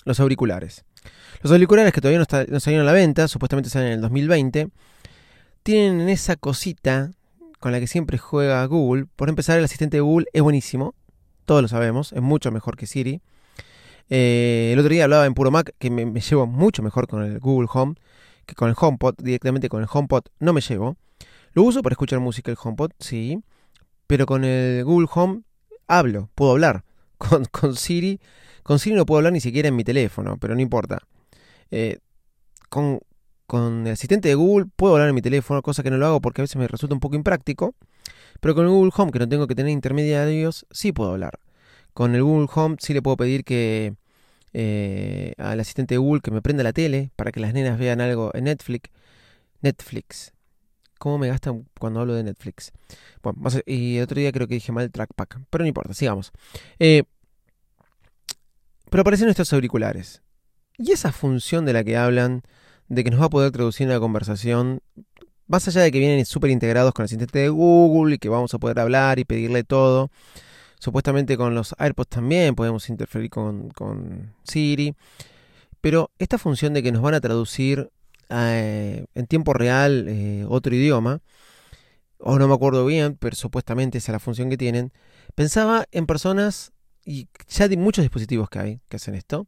los 0.04 0.20
auriculares. 0.20 0.84
Los 1.42 1.52
auriculares 1.52 1.92
que 1.92 2.00
todavía 2.00 2.18
no, 2.18 2.61
salieron 2.61 2.87
a 2.87 2.90
la 2.90 2.92
venta, 2.92 3.28
supuestamente 3.28 3.70
salen 3.70 3.88
en 3.88 3.94
el 3.94 4.00
2020, 4.00 4.68
tienen 5.62 6.08
esa 6.08 6.37
cosita 6.37 7.11
con 7.61 7.73
la 7.73 7.80
que 7.80 7.87
siempre 7.87 8.18
juega 8.18 8.64
Google. 8.66 9.06
Por 9.16 9.28
empezar, 9.28 9.58
el 9.58 9.64
asistente 9.64 9.96
de 9.96 10.00
Google 10.00 10.26
es 10.32 10.42
buenísimo, 10.42 10.94
todos 11.44 11.62
lo 11.62 11.68
sabemos, 11.68 12.12
es 12.12 12.23
mucho 12.23 12.50
mejor 12.50 12.76
que 12.76 12.87
Siri. 12.87 13.20
Eh, 14.11 14.70
el 14.73 14.78
otro 14.78 14.90
día 14.90 15.04
hablaba 15.04 15.26
en 15.26 15.34
Puro 15.34 15.50
Mac 15.50 15.75
que 15.78 15.90
me, 15.90 16.04
me, 16.04 16.20
llevo 16.20 16.46
mucho 16.46 16.82
mejor 16.82 17.06
con 17.06 17.23
el 17.23 17.38
Google 17.38 17.68
Home 17.73 17.94
que 18.46 18.54
con 18.54 18.68
el 18.68 18.75
HomePod. 18.78 19.14
Directamente 19.18 19.68
con 19.68 19.82
el 19.82 19.88
HomePod 19.90 20.25
no 20.38 20.52
me 20.52 20.61
llevo. 20.61 20.96
Lo 21.52 21.62
uso 21.62 21.82
para 21.82 21.94
escuchar 21.94 22.20
música 22.20 22.50
el 22.50 22.58
HomePod, 22.61 22.92
sí. 22.99 23.42
Pero 24.06 24.26
con 24.26 24.44
el 24.44 24.84
Google 24.84 25.08
Home 25.14 25.42
hablo, 25.87 26.30
puedo 26.34 26.52
hablar. 26.52 26.84
Con, 27.16 27.44
con 27.44 27.76
Siri, 27.76 28.20
con 28.64 28.78
Siri 28.78 28.97
no 28.97 29.06
puedo 29.06 29.18
hablar 29.18 29.33
ni 29.33 29.40
siquiera 29.40 29.68
en 29.68 29.76
mi 29.76 29.85
teléfono, 29.85 30.38
pero 30.38 30.54
no 30.54 30.61
importa. 30.61 31.02
Eh, 31.71 31.99
con, 32.68 33.00
el 33.87 33.92
asistente 33.92 34.28
de 34.28 34.35
Google 34.35 34.66
puedo 34.75 34.94
hablar 34.94 35.11
en 35.11 35.14
mi 35.14 35.23
teléfono, 35.23 35.62
cosa 35.62 35.83
que 35.83 35.90
no 35.90 35.99
lo 35.99 36.06
hago 36.06 36.21
porque 36.21 36.40
a 36.40 36.44
veces 36.44 36.56
me 36.56 36.66
resulta 36.66 36.94
un 36.94 37.00
poco 37.00 37.14
impráctico. 37.14 37.75
Pero 38.40 38.54
con 38.54 38.64
el 38.64 38.71
Google 38.71 38.90
Home, 38.97 39.12
que 39.12 39.18
no 39.18 39.28
tengo 39.28 39.47
que 39.47 39.54
tener 39.54 39.71
intermediarios, 39.71 40.66
sí 40.71 40.92
puedo 40.92 41.12
hablar. 41.12 41.38
Con 41.92 42.14
el 42.14 42.23
Google 42.23 42.49
Home 42.54 42.76
sí 42.80 42.94
le 42.94 43.02
puedo 43.02 43.16
pedir 43.16 43.44
que 43.44 43.94
eh, 44.54 45.35
al 45.37 45.61
asistente 45.61 45.94
de 45.94 45.99
Google 45.99 46.23
que 46.23 46.30
me 46.30 46.40
prenda 46.40 46.62
la 46.62 46.73
tele 46.73 47.11
para 47.16 47.33
que 47.33 47.40
las 47.40 47.52
nenas 47.52 47.78
vean 47.78 48.00
algo 48.00 48.30
en 48.35 48.44
Netflix. 48.44 48.90
Netflix. 49.61 50.33
¿Cómo 50.99 51.18
me 51.18 51.28
gastan 51.28 51.66
cuando 51.78 52.00
hablo 52.00 52.14
de 52.14 52.25
Netflix? 52.25 52.73
Bueno, 53.23 53.40
y 53.66 53.99
el 53.99 54.04
otro 54.04 54.18
día 54.18 54.33
creo 54.33 54.49
que 54.49 54.54
dije 54.54 54.73
mal 54.73 54.90
trackpack, 54.90 55.40
pero 55.50 55.64
no 55.64 55.68
importa, 55.68 55.92
sigamos. 55.92 56.33
Eh, 56.78 57.02
pero 58.94 59.02
aparecen 59.02 59.28
estos 59.28 59.52
auriculares. 59.52 60.22
Y 60.78 60.92
esa 60.92 61.10
función 61.10 61.64
de 61.64 61.72
la 61.72 61.82
que 61.82 61.96
hablan, 61.96 62.42
de 62.86 63.02
que 63.02 63.10
nos 63.10 63.20
va 63.20 63.24
a 63.24 63.28
poder 63.28 63.50
traducir 63.50 63.88
una 63.88 63.98
conversación, 63.98 64.82
más 65.48 65.66
allá 65.66 65.80
de 65.80 65.90
que 65.90 65.98
vienen 65.98 66.24
súper 66.24 66.52
integrados 66.52 66.94
con 66.94 67.02
el 67.02 67.06
asistente 67.06 67.40
de 67.40 67.48
Google 67.48 68.14
y 68.14 68.18
que 68.18 68.28
vamos 68.28 68.54
a 68.54 68.58
poder 68.60 68.78
hablar 68.78 69.18
y 69.18 69.24
pedirle 69.24 69.64
todo, 69.64 70.12
supuestamente 70.78 71.36
con 71.36 71.56
los 71.56 71.74
AirPods 71.76 72.08
también 72.08 72.54
podemos 72.54 72.88
interferir 72.88 73.30
con, 73.30 73.70
con 73.70 74.32
Siri, 74.44 74.94
pero 75.80 76.12
esta 76.20 76.38
función 76.38 76.72
de 76.72 76.84
que 76.84 76.92
nos 76.92 77.02
van 77.02 77.14
a 77.14 77.20
traducir 77.20 77.90
eh, 78.28 79.06
en 79.12 79.26
tiempo 79.26 79.54
real 79.54 80.06
eh, 80.06 80.46
otro 80.48 80.72
idioma, 80.72 81.20
o 82.18 82.38
no 82.38 82.46
me 82.46 82.54
acuerdo 82.54 82.86
bien, 82.86 83.16
pero 83.16 83.34
supuestamente 83.34 83.98
esa 83.98 84.12
es 84.12 84.14
la 84.14 84.20
función 84.20 84.50
que 84.50 84.56
tienen, 84.56 84.92
pensaba 85.34 85.84
en 85.90 86.06
personas, 86.06 86.74
y 87.04 87.28
ya 87.49 87.64
hay 87.66 87.76
muchos 87.76 88.02
dispositivos 88.02 88.49
que 88.49 88.58
hay 88.58 88.80
que 88.88 88.96
hacen 88.96 89.14
esto, 89.14 89.46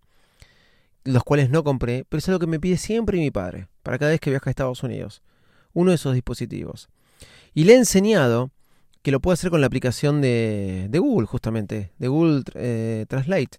los 1.05 1.25
cuales 1.25 1.51
no 1.51 1.65
compré, 1.65 2.05
pero 2.09 2.19
es 2.19 2.29
algo 2.29 2.41
que 2.41 2.47
me 2.47 2.61
pide 2.61 2.77
siempre 2.77 3.19
mi 3.19 3.31
padre, 3.31 3.69
para 3.83 3.99
cada 3.99 4.11
vez 4.11 4.21
que 4.21 4.31
viaja 4.31 4.51
a 4.51 4.53
Estados 4.53 4.83
Unidos, 4.83 5.23
uno 5.73 5.91
de 5.91 5.97
esos 5.97 6.15
dispositivos. 6.15 6.89
Y 7.55 7.65
le 7.65 7.75
he 7.75 7.77
enseñado 7.77 8.51
que 9.03 9.13
lo 9.13 9.21
puede 9.21 9.35
hacer 9.35 9.51
con 9.51 9.61
la 9.61 9.69
aplicación 9.69 10.21
de, 10.21 10.89
de 10.91 10.99
Google, 10.99 11.27
justamente, 11.27 11.93
de 11.99 12.09
Google 12.09 12.43
eh, 12.55 13.07
Translate, 13.09 13.59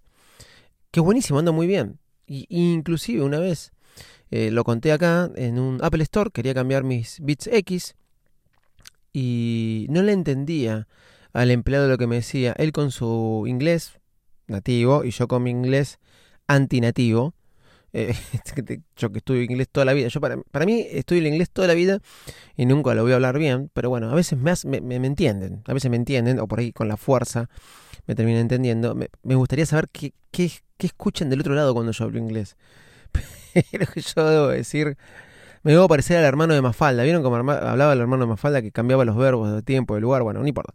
que 0.90 1.00
es 1.00 1.04
buenísimo, 1.04 1.38
anda 1.38 1.52
muy 1.52 1.66
bien. 1.66 1.98
Y, 2.26 2.46
inclusive 2.50 3.22
una 3.22 3.38
vez 3.38 3.72
eh, 4.30 4.50
lo 4.50 4.62
conté 4.64 4.92
acá 4.92 5.30
en 5.36 5.58
un 5.58 5.78
Apple 5.82 6.02
Store, 6.02 6.30
quería 6.30 6.54
cambiar 6.54 6.84
mis 6.84 7.18
bits 7.20 7.46
X 7.46 7.94
y 9.12 9.86
no 9.88 10.02
le 10.02 10.12
entendía 10.12 10.86
al 11.32 11.50
empleado 11.50 11.88
lo 11.88 11.98
que 11.98 12.06
me 12.06 12.16
decía. 12.16 12.54
Él 12.58 12.72
con 12.72 12.90
su 12.90 13.44
inglés 13.46 13.98
nativo 14.46 15.04
y 15.04 15.10
yo 15.10 15.28
con 15.28 15.42
mi 15.42 15.50
inglés 15.50 15.98
antinativo. 16.46 17.34
Eh, 17.92 18.14
yo 18.96 19.10
que 19.10 19.18
estudio 19.18 19.42
inglés 19.42 19.68
toda 19.70 19.84
la 19.84 19.92
vida. 19.92 20.08
Yo 20.08 20.20
para, 20.20 20.36
para 20.50 20.66
mí 20.66 20.86
estudio 20.90 21.20
el 21.20 21.28
inglés 21.28 21.50
toda 21.50 21.68
la 21.68 21.74
vida 21.74 22.00
y 22.56 22.66
nunca 22.66 22.94
lo 22.94 23.02
voy 23.02 23.12
a 23.12 23.16
hablar 23.16 23.38
bien. 23.38 23.70
Pero 23.72 23.90
bueno, 23.90 24.10
a 24.10 24.14
veces 24.14 24.38
me, 24.38 24.80
me, 24.80 24.94
entienden. 24.96 25.62
A 25.66 25.74
veces 25.74 25.90
me 25.90 25.96
entienden 25.96 26.40
o 26.40 26.48
por 26.48 26.60
ahí 26.60 26.72
con 26.72 26.88
la 26.88 26.96
fuerza 26.96 27.48
me 28.06 28.14
terminan 28.14 28.42
entendiendo. 28.42 28.94
Me, 28.94 29.08
me 29.22 29.34
gustaría 29.34 29.66
saber 29.66 29.88
qué, 29.90 30.12
qué, 30.30 30.50
qué 30.76 30.86
escuchan 30.86 31.30
del 31.30 31.40
otro 31.40 31.54
lado 31.54 31.74
cuando 31.74 31.92
yo 31.92 32.04
hablo 32.04 32.18
inglés. 32.18 32.56
Pero 33.70 33.92
yo 33.94 34.30
debo 34.30 34.48
decir, 34.48 34.96
me 35.68 35.74
debo 35.74 35.86
parecer 35.86 36.16
al 36.16 36.24
hermano 36.24 36.54
de 36.54 36.62
Mafalda. 36.62 37.02
¿Vieron 37.02 37.22
cómo 37.22 37.36
hablaba 37.36 37.92
el 37.92 38.00
hermano 38.00 38.24
de 38.24 38.28
Mafalda 38.28 38.62
que 38.62 38.72
cambiaba 38.72 39.04
los 39.04 39.14
verbos 39.18 39.52
de 39.52 39.60
tiempo, 39.60 39.96
de 39.96 40.00
lugar? 40.00 40.22
Bueno, 40.22 40.40
no 40.40 40.46
importa. 40.46 40.72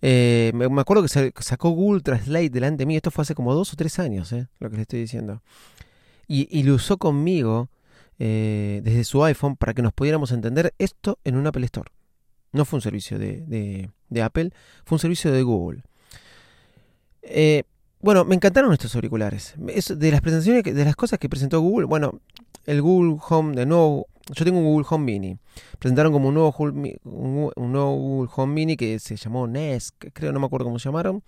Eh, 0.00 0.52
me, 0.54 0.80
acuerdo 0.80 1.02
que 1.02 1.32
sacó 1.40 1.70
Google 1.70 2.02
Translate 2.02 2.48
delante 2.48 2.82
de 2.82 2.86
mí. 2.86 2.94
Esto 2.94 3.10
fue 3.10 3.22
hace 3.22 3.34
como 3.34 3.52
dos 3.52 3.72
o 3.72 3.76
tres 3.76 3.98
años, 3.98 4.32
eh, 4.32 4.46
lo 4.60 4.70
que 4.70 4.76
le 4.76 4.82
estoy 4.82 5.00
diciendo. 5.00 5.42
Y, 6.28 6.62
lo 6.62 6.76
usó 6.76 6.98
conmigo 6.98 7.68
eh, 8.20 8.80
desde 8.84 9.02
su 9.02 9.24
iPhone 9.24 9.56
para 9.56 9.74
que 9.74 9.82
nos 9.82 9.92
pudiéramos 9.92 10.30
entender 10.30 10.72
esto 10.78 11.18
en 11.24 11.34
un 11.34 11.44
Apple 11.48 11.64
Store. 11.64 11.90
No 12.52 12.64
fue 12.64 12.76
un 12.76 12.82
servicio 12.82 13.18
de, 13.18 13.90
de 14.08 14.22
Apple, 14.22 14.52
fue 14.84 14.94
un 14.94 15.00
servicio 15.00 15.32
de 15.32 15.42
Google. 15.42 15.82
Eh, 17.22 17.64
bueno, 18.02 18.24
me 18.24 18.34
encantaron 18.34 18.72
estos 18.72 18.94
auriculares. 18.96 19.54
de 19.56 20.10
las 20.10 20.20
presentaciones, 20.20 20.62
de 20.62 20.84
las 20.84 20.96
cosas 20.96 21.20
que 21.20 21.28
presentó 21.28 21.60
Google, 21.60 21.86
bueno, 21.86 22.20
el 22.66 22.82
Google 22.82 23.16
Home, 23.28 23.54
de 23.54 23.64
nuevo, 23.64 24.08
yo 24.30 24.44
tengo 24.44 24.58
un 24.58 24.64
Google 24.64 24.86
Home 24.90 25.04
Mini. 25.04 25.38
Presentaron 25.78 26.12
como 26.12 26.28
un 26.28 26.34
nuevo, 26.34 26.54
un 26.58 27.72
nuevo 27.72 27.96
Google 27.96 28.30
Home 28.36 28.54
Mini 28.54 28.76
que 28.76 28.98
se 28.98 29.16
llamó 29.16 29.46
Nest, 29.46 29.94
creo, 30.12 30.32
no 30.32 30.40
me 30.40 30.46
acuerdo 30.46 30.66
cómo 30.66 30.78
se 30.78 30.88
llamaron, 30.88 31.22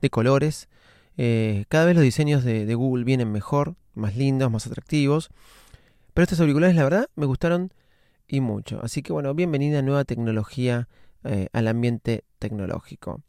de 0.00 0.10
colores. 0.10 0.68
Eh, 1.16 1.64
cada 1.68 1.84
vez 1.84 1.94
los 1.94 2.04
diseños 2.04 2.44
de, 2.44 2.74
Google 2.74 3.04
vienen 3.04 3.32
mejor, 3.32 3.76
más 3.94 4.16
lindos, 4.16 4.50
más 4.50 4.66
atractivos. 4.66 5.30
Pero 6.14 6.24
estos 6.24 6.40
auriculares, 6.40 6.76
la 6.76 6.84
verdad, 6.84 7.08
me 7.16 7.26
gustaron 7.26 7.72
y 8.28 8.40
mucho. 8.40 8.80
Así 8.82 9.02
que 9.02 9.12
bueno, 9.12 9.34
bienvenida 9.34 9.82
nueva 9.82 10.04
tecnología 10.04 10.88
eh, 11.24 11.48
al 11.52 11.68
ambiente 11.68 12.24
tecnológico. 12.38 13.22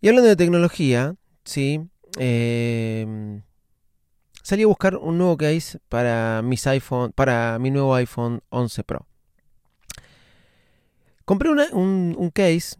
Y 0.00 0.08
hablando 0.08 0.28
de 0.28 0.36
tecnología, 0.36 1.14
sí, 1.44 1.80
eh, 2.18 3.42
salí 4.50 4.64
a 4.64 4.66
buscar 4.66 4.96
un 4.96 5.16
nuevo 5.16 5.36
case 5.36 5.78
para 5.88 6.42
mis 6.42 6.66
iPhone, 6.66 7.12
para 7.12 7.56
mi 7.60 7.70
nuevo 7.70 7.94
iPhone 7.94 8.42
11 8.48 8.82
Pro. 8.82 9.06
Compré 11.24 11.50
un, 11.50 12.32
case 12.34 12.76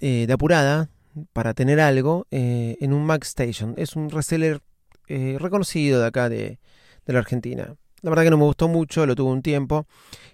eh, 0.00 0.26
de 0.26 0.32
apurada 0.34 0.90
para 1.32 1.54
tener 1.54 1.80
algo 1.80 2.26
eh, 2.30 2.76
en 2.78 2.92
un 2.92 3.10
Station. 3.22 3.72
Es 3.78 3.96
un 3.96 4.10
reseller 4.10 4.60
eh, 5.08 5.38
reconocido 5.40 5.98
de 6.02 6.06
acá 6.06 6.28
de, 6.28 6.58
de 7.06 7.12
la 7.14 7.20
Argentina. 7.20 7.74
La 8.02 8.10
verdad 8.10 8.24
que 8.24 8.30
no 8.30 8.36
me 8.36 8.44
gustó 8.44 8.68
mucho, 8.68 9.06
lo 9.06 9.14
tuve 9.14 9.30
un 9.30 9.40
tiempo 9.40 9.86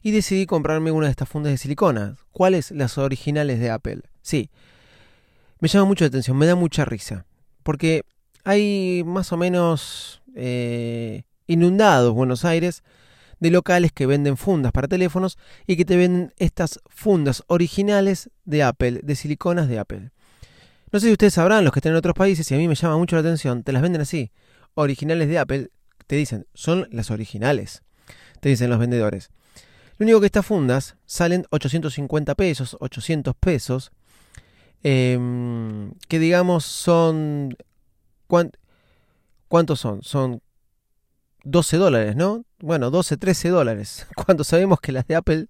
y 0.02 0.10
decidí 0.10 0.44
comprarme 0.44 0.90
una 0.90 1.06
de 1.06 1.12
estas 1.12 1.28
fundas 1.28 1.52
de 1.52 1.58
silicona. 1.58 2.16
¿Cuáles? 2.32 2.72
Las 2.72 2.98
originales 2.98 3.60
de 3.60 3.70
Apple. 3.70 4.00
Sí, 4.22 4.50
me 5.60 5.68
llama 5.68 5.84
mucho 5.84 6.02
la 6.02 6.08
atención, 6.08 6.36
me 6.36 6.46
da 6.46 6.56
mucha 6.56 6.84
risa. 6.84 7.26
Porque 7.62 8.02
hay 8.44 9.02
más 9.04 9.32
o 9.32 9.36
menos 9.36 10.22
eh, 10.34 11.22
inundados 11.46 12.14
Buenos 12.14 12.44
Aires 12.44 12.82
de 13.38 13.50
locales 13.50 13.92
que 13.92 14.06
venden 14.06 14.36
fundas 14.36 14.72
para 14.72 14.88
teléfonos 14.88 15.38
y 15.66 15.76
que 15.76 15.84
te 15.84 15.96
venden 15.96 16.32
estas 16.38 16.80
fundas 16.88 17.42
originales 17.46 18.30
de 18.44 18.62
Apple, 18.62 19.00
de 19.02 19.16
siliconas 19.16 19.68
de 19.68 19.78
Apple. 19.78 20.10
No 20.92 21.00
sé 21.00 21.06
si 21.06 21.12
ustedes 21.12 21.34
sabrán, 21.34 21.64
los 21.64 21.72
que 21.72 21.78
están 21.78 21.92
en 21.92 21.98
otros 21.98 22.14
países, 22.14 22.50
y 22.50 22.54
a 22.54 22.58
mí 22.58 22.68
me 22.68 22.74
llama 22.74 22.98
mucho 22.98 23.16
la 23.16 23.20
atención, 23.20 23.62
te 23.62 23.72
las 23.72 23.80
venden 23.80 24.02
así. 24.02 24.30
Originales 24.74 25.28
de 25.28 25.38
Apple, 25.38 25.70
te 26.06 26.16
dicen, 26.16 26.46
son 26.52 26.88
las 26.90 27.10
originales. 27.10 27.82
Te 28.40 28.48
dicen 28.48 28.68
los 28.70 28.78
vendedores. 28.78 29.30
Lo 29.98 30.04
único 30.04 30.20
que 30.20 30.26
estas 30.26 30.46
fundas 30.46 30.96
salen 31.06 31.46
850 31.50 32.34
pesos, 32.34 32.76
800 32.80 33.34
pesos, 33.36 33.92
Em, 34.82 35.92
que 36.08 36.18
digamos 36.18 36.64
son... 36.64 37.56
¿Cuántos 39.48 39.80
son? 39.80 40.02
Son 40.02 40.42
12 41.44 41.76
dólares, 41.76 42.16
¿no? 42.16 42.44
Bueno, 42.60 42.90
12, 42.90 43.16
13 43.16 43.48
dólares. 43.48 44.06
Cuando 44.24 44.44
sabemos 44.44 44.80
que 44.80 44.92
las 44.92 45.06
de 45.06 45.16
Apple 45.16 45.46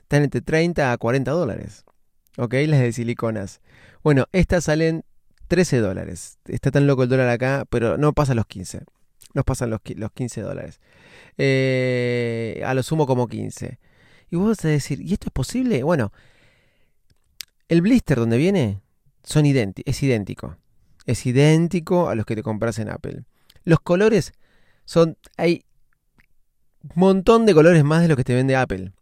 están 0.00 0.22
entre 0.22 0.40
30 0.40 0.92
a 0.92 0.96
40 0.96 1.30
dólares. 1.30 1.84
¿Ok? 2.38 2.54
Las 2.66 2.80
de 2.80 2.92
siliconas. 2.92 3.60
Bueno, 4.02 4.26
estas 4.32 4.64
salen 4.64 5.04
13 5.48 5.78
dólares. 5.78 6.38
Está 6.46 6.70
tan 6.70 6.86
loco 6.86 7.02
el 7.02 7.08
dólar 7.08 7.28
acá, 7.28 7.64
pero 7.68 7.98
no 7.98 8.12
pasa 8.12 8.34
los 8.34 8.46
15. 8.46 8.84
No 9.34 9.44
pasan 9.44 9.70
los, 9.70 9.80
los 9.96 10.12
15 10.12 10.40
dólares. 10.40 10.80
Eh, 11.36 12.62
a 12.64 12.74
lo 12.74 12.82
sumo 12.82 13.06
como 13.06 13.28
15. 13.28 13.78
Y 14.30 14.36
vos 14.36 14.48
vas 14.48 14.64
a 14.64 14.68
decir, 14.68 15.00
¿y 15.02 15.12
esto 15.12 15.26
es 15.26 15.32
posible? 15.32 15.82
Bueno, 15.82 16.12
el 17.68 17.82
blister 17.82 18.18
donde 18.18 18.38
viene 18.38 18.80
son 19.22 19.44
es 19.46 20.02
idéntico. 20.02 20.56
Es 21.06 21.26
idéntico 21.26 22.08
a 22.08 22.14
los 22.14 22.26
que 22.26 22.36
te 22.36 22.42
compras 22.42 22.78
en 22.78 22.88
Apple. 22.88 23.24
Los 23.64 23.80
colores 23.80 24.32
son. 24.84 25.16
Hay 25.36 25.64
un 26.82 26.90
montón 26.94 27.46
de 27.46 27.54
colores 27.54 27.84
más 27.84 28.02
de 28.02 28.08
lo 28.08 28.16
que 28.16 28.24
te 28.24 28.34
vende 28.34 28.56
Apple. 28.56 28.92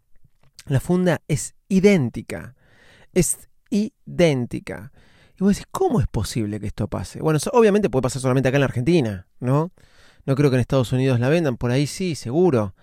La 0.67 0.81
funda 0.81 1.21
es 1.29 1.55
idéntica. 1.69 2.55
Es 3.13 3.49
idéntica. 3.71 4.93
Y 5.39 5.45
vos 5.45 5.55
decís, 5.55 5.67
¿cómo 5.71 6.01
es 6.01 6.07
posible 6.07 6.61
que 6.61 6.67
esto 6.67 6.87
pase? 6.89 7.21
Bueno, 7.21 7.39
obviamente 7.53 7.89
puede 7.89 8.03
pasar 8.03 8.21
solamente 8.21 8.49
acá 8.49 8.57
en 8.57 8.61
la 8.61 8.67
Argentina, 8.67 9.27
¿no? 9.41 9.73
No 10.27 10.35
creo 10.35 10.51
que 10.51 10.57
en 10.57 10.61
Estados 10.61 10.93
Unidos 10.93 11.19
la 11.19 11.29
vendan, 11.31 11.57
por 11.57 11.71
ahí 11.71 11.87
sí, 11.87 12.15
seguro. 12.15 12.75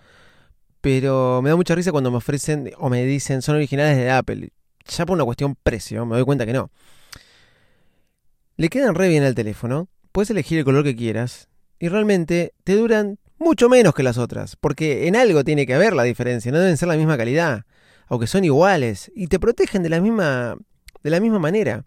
Pero 0.80 1.40
me 1.42 1.50
da 1.50 1.56
mucha 1.56 1.74
risa 1.74 1.92
cuando 1.92 2.10
me 2.10 2.16
ofrecen 2.16 2.72
o 2.78 2.88
me 2.88 3.04
dicen 3.04 3.42
son 3.42 3.56
originales 3.56 3.96
de 3.96 4.10
Apple. 4.10 4.50
Ya 4.86 5.06
por 5.06 5.14
una 5.14 5.24
cuestión 5.24 5.56
precio, 5.62 6.04
me 6.06 6.16
doy 6.16 6.24
cuenta 6.24 6.46
que 6.46 6.52
no. 6.52 6.70
Le 8.58 8.70
quedan 8.70 8.96
re 8.96 9.08
bien 9.08 9.22
al 9.22 9.36
teléfono, 9.36 9.88
puedes 10.10 10.30
elegir 10.30 10.58
el 10.58 10.64
color 10.64 10.82
que 10.82 10.96
quieras 10.96 11.48
y 11.78 11.86
realmente 11.86 12.54
te 12.64 12.74
duran 12.74 13.20
mucho 13.38 13.68
menos 13.68 13.94
que 13.94 14.02
las 14.02 14.18
otras, 14.18 14.56
porque 14.56 15.06
en 15.06 15.14
algo 15.14 15.44
tiene 15.44 15.64
que 15.64 15.74
haber 15.74 15.94
la 15.94 16.02
diferencia, 16.02 16.50
no 16.50 16.58
deben 16.58 16.76
ser 16.76 16.88
la 16.88 16.96
misma 16.96 17.16
calidad, 17.16 17.66
aunque 18.08 18.26
son 18.26 18.42
iguales 18.42 19.12
y 19.14 19.28
te 19.28 19.38
protegen 19.38 19.84
de 19.84 19.90
la 19.90 20.00
misma 20.00 20.56
de 21.04 21.10
la 21.10 21.20
misma 21.20 21.38
manera. 21.38 21.84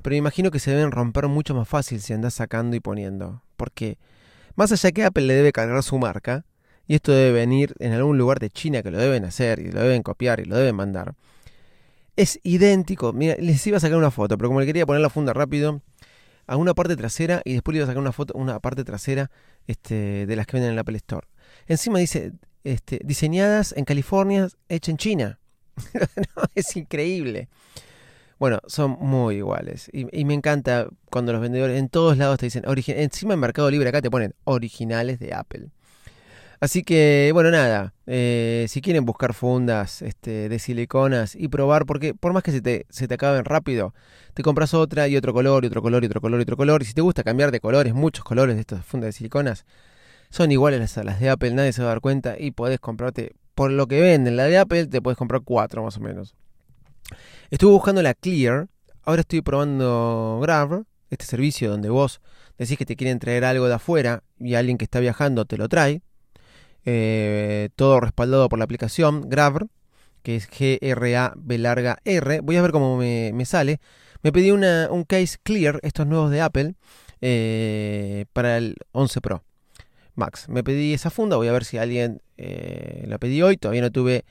Pero 0.00 0.14
me 0.14 0.16
imagino 0.16 0.50
que 0.50 0.58
se 0.58 0.70
deben 0.70 0.90
romper 0.90 1.28
mucho 1.28 1.54
más 1.54 1.68
fácil 1.68 2.00
si 2.00 2.14
andas 2.14 2.32
sacando 2.32 2.76
y 2.76 2.80
poniendo, 2.80 3.42
porque 3.58 3.98
más 4.54 4.72
allá 4.72 4.92
que 4.92 5.04
Apple 5.04 5.26
le 5.26 5.34
debe 5.34 5.52
cargar 5.52 5.82
su 5.82 5.98
marca, 5.98 6.46
y 6.86 6.94
esto 6.94 7.12
debe 7.12 7.32
venir 7.32 7.74
en 7.78 7.92
algún 7.92 8.16
lugar 8.16 8.38
de 8.38 8.48
China 8.48 8.82
que 8.82 8.90
lo 8.90 8.96
deben 8.96 9.26
hacer 9.26 9.58
y 9.58 9.70
lo 9.70 9.82
deben 9.82 10.02
copiar 10.02 10.40
y 10.40 10.46
lo 10.46 10.56
deben 10.56 10.76
mandar. 10.76 11.14
Es 12.16 12.40
idéntico. 12.42 13.12
Mira, 13.12 13.36
les 13.38 13.66
iba 13.66 13.76
a 13.76 13.80
sacar 13.80 13.98
una 13.98 14.10
foto, 14.10 14.38
pero 14.38 14.48
como 14.48 14.60
le 14.60 14.66
quería 14.66 14.86
poner 14.86 15.00
la 15.00 15.10
funda 15.10 15.32
rápido, 15.32 15.82
a 16.50 16.56
una 16.56 16.74
parte 16.74 16.96
trasera 16.96 17.42
y 17.44 17.52
después 17.52 17.74
le 17.74 17.78
iba 17.78 17.84
a 17.84 17.86
sacar 17.86 18.02
una 18.02 18.10
foto, 18.10 18.34
una 18.36 18.58
parte 18.58 18.82
trasera 18.82 19.30
este, 19.68 20.26
de 20.26 20.34
las 20.34 20.48
que 20.48 20.56
venden 20.56 20.70
en 20.70 20.72
el 20.74 20.80
Apple 20.80 20.96
Store. 20.96 21.28
Encima 21.68 22.00
dice, 22.00 22.32
este, 22.64 22.98
diseñadas 23.04 23.72
en 23.76 23.84
California, 23.84 24.48
hecha 24.68 24.90
en 24.90 24.96
China. 24.96 25.38
es 26.56 26.76
increíble. 26.76 27.48
Bueno, 28.40 28.58
son 28.66 28.96
muy 28.98 29.36
iguales. 29.36 29.88
Y, 29.92 30.24
me 30.24 30.34
encanta 30.34 30.88
cuando 31.08 31.32
los 31.32 31.40
vendedores 31.40 31.78
en 31.78 31.88
todos 31.88 32.16
lados 32.16 32.38
te 32.40 32.46
dicen, 32.46 32.64
encima 32.66 33.34
en 33.34 33.40
Mercado 33.40 33.70
Libre 33.70 33.88
acá 33.88 34.02
te 34.02 34.10
ponen 34.10 34.34
originales 34.42 35.20
de 35.20 35.32
Apple. 35.32 35.68
Así 36.60 36.82
que, 36.82 37.30
bueno, 37.32 37.50
nada, 37.50 37.94
eh, 38.06 38.66
si 38.68 38.82
quieren 38.82 39.06
buscar 39.06 39.32
fundas 39.32 40.02
este, 40.02 40.50
de 40.50 40.58
siliconas 40.58 41.34
y 41.34 41.48
probar, 41.48 41.86
porque 41.86 42.12
por 42.12 42.34
más 42.34 42.42
que 42.42 42.52
se 42.52 42.60
te, 42.60 42.84
se 42.90 43.08
te 43.08 43.14
acaben 43.14 43.46
rápido, 43.46 43.94
te 44.34 44.42
compras 44.42 44.74
otra 44.74 45.08
y 45.08 45.16
otro 45.16 45.32
color 45.32 45.64
y 45.64 45.68
otro 45.68 45.80
color 45.80 46.02
y 46.02 46.06
otro 46.06 46.20
color 46.20 46.38
y 46.38 46.42
otro 46.42 46.58
color. 46.58 46.82
Y 46.82 46.84
si 46.84 46.92
te 46.92 47.00
gusta 47.00 47.24
cambiar 47.24 47.50
de 47.50 47.60
colores, 47.60 47.94
muchos 47.94 48.24
colores 48.24 48.56
de 48.56 48.60
estas 48.60 48.84
fundas 48.84 49.08
de 49.08 49.12
siliconas, 49.12 49.64
son 50.28 50.52
iguales 50.52 50.98
a 50.98 51.02
las 51.02 51.18
de 51.18 51.30
Apple, 51.30 51.54
nadie 51.54 51.72
se 51.72 51.80
va 51.80 51.88
a 51.88 51.92
dar 51.92 52.02
cuenta 52.02 52.36
y 52.38 52.50
podés 52.50 52.78
comprarte, 52.78 53.32
por 53.54 53.70
lo 53.70 53.86
que 53.86 53.98
venden 54.02 54.36
la 54.36 54.44
de 54.44 54.58
Apple, 54.58 54.86
te 54.86 55.00
puedes 55.00 55.16
comprar 55.16 55.40
cuatro 55.42 55.82
más 55.82 55.96
o 55.96 56.00
menos. 56.00 56.34
Estuve 57.50 57.72
buscando 57.72 58.02
la 58.02 58.12
Clear, 58.12 58.68
ahora 59.04 59.22
estoy 59.22 59.40
probando 59.40 60.38
Grab, 60.42 60.84
este 61.08 61.24
servicio 61.24 61.70
donde 61.70 61.88
vos 61.88 62.20
decís 62.58 62.76
que 62.76 62.84
te 62.84 62.96
quieren 62.96 63.18
traer 63.18 63.46
algo 63.46 63.66
de 63.66 63.74
afuera 63.74 64.24
y 64.38 64.54
alguien 64.56 64.76
que 64.76 64.84
está 64.84 65.00
viajando 65.00 65.46
te 65.46 65.56
lo 65.56 65.66
trae 65.66 66.02
eh, 66.84 67.68
todo 67.76 68.00
respaldado 68.00 68.48
por 68.48 68.58
la 68.58 68.64
aplicación 68.64 69.28
Grav, 69.28 69.66
que 70.22 70.36
es 70.36 70.50
G-R-A-B 70.50 71.58
larga 71.58 71.98
R. 72.04 72.40
Voy 72.40 72.56
a 72.56 72.62
ver 72.62 72.72
cómo 72.72 72.96
me, 72.96 73.44
sale. 73.44 73.80
Me 74.22 74.32
pedí 74.32 74.50
una, 74.50 74.88
un 74.90 75.04
case 75.04 75.38
clear, 75.42 75.80
estos 75.82 76.06
nuevos 76.06 76.30
de 76.30 76.40
Apple, 76.40 76.74
eh, 77.20 78.26
para 78.32 78.58
el 78.58 78.76
11 78.92 79.20
Pro 79.20 79.44
Max. 80.14 80.48
Me 80.48 80.62
pedí 80.62 80.94
esa 80.94 81.10
funda, 81.10 81.36
voy 81.36 81.48
a 81.48 81.52
ver 81.52 81.64
si 81.64 81.78
alguien 81.78 82.22
eh, 82.36 83.04
la 83.06 83.18
pedí 83.18 83.42
hoy. 83.42 83.56
Todavía 83.56 83.82
no 83.82 83.90
tuve 83.90 84.24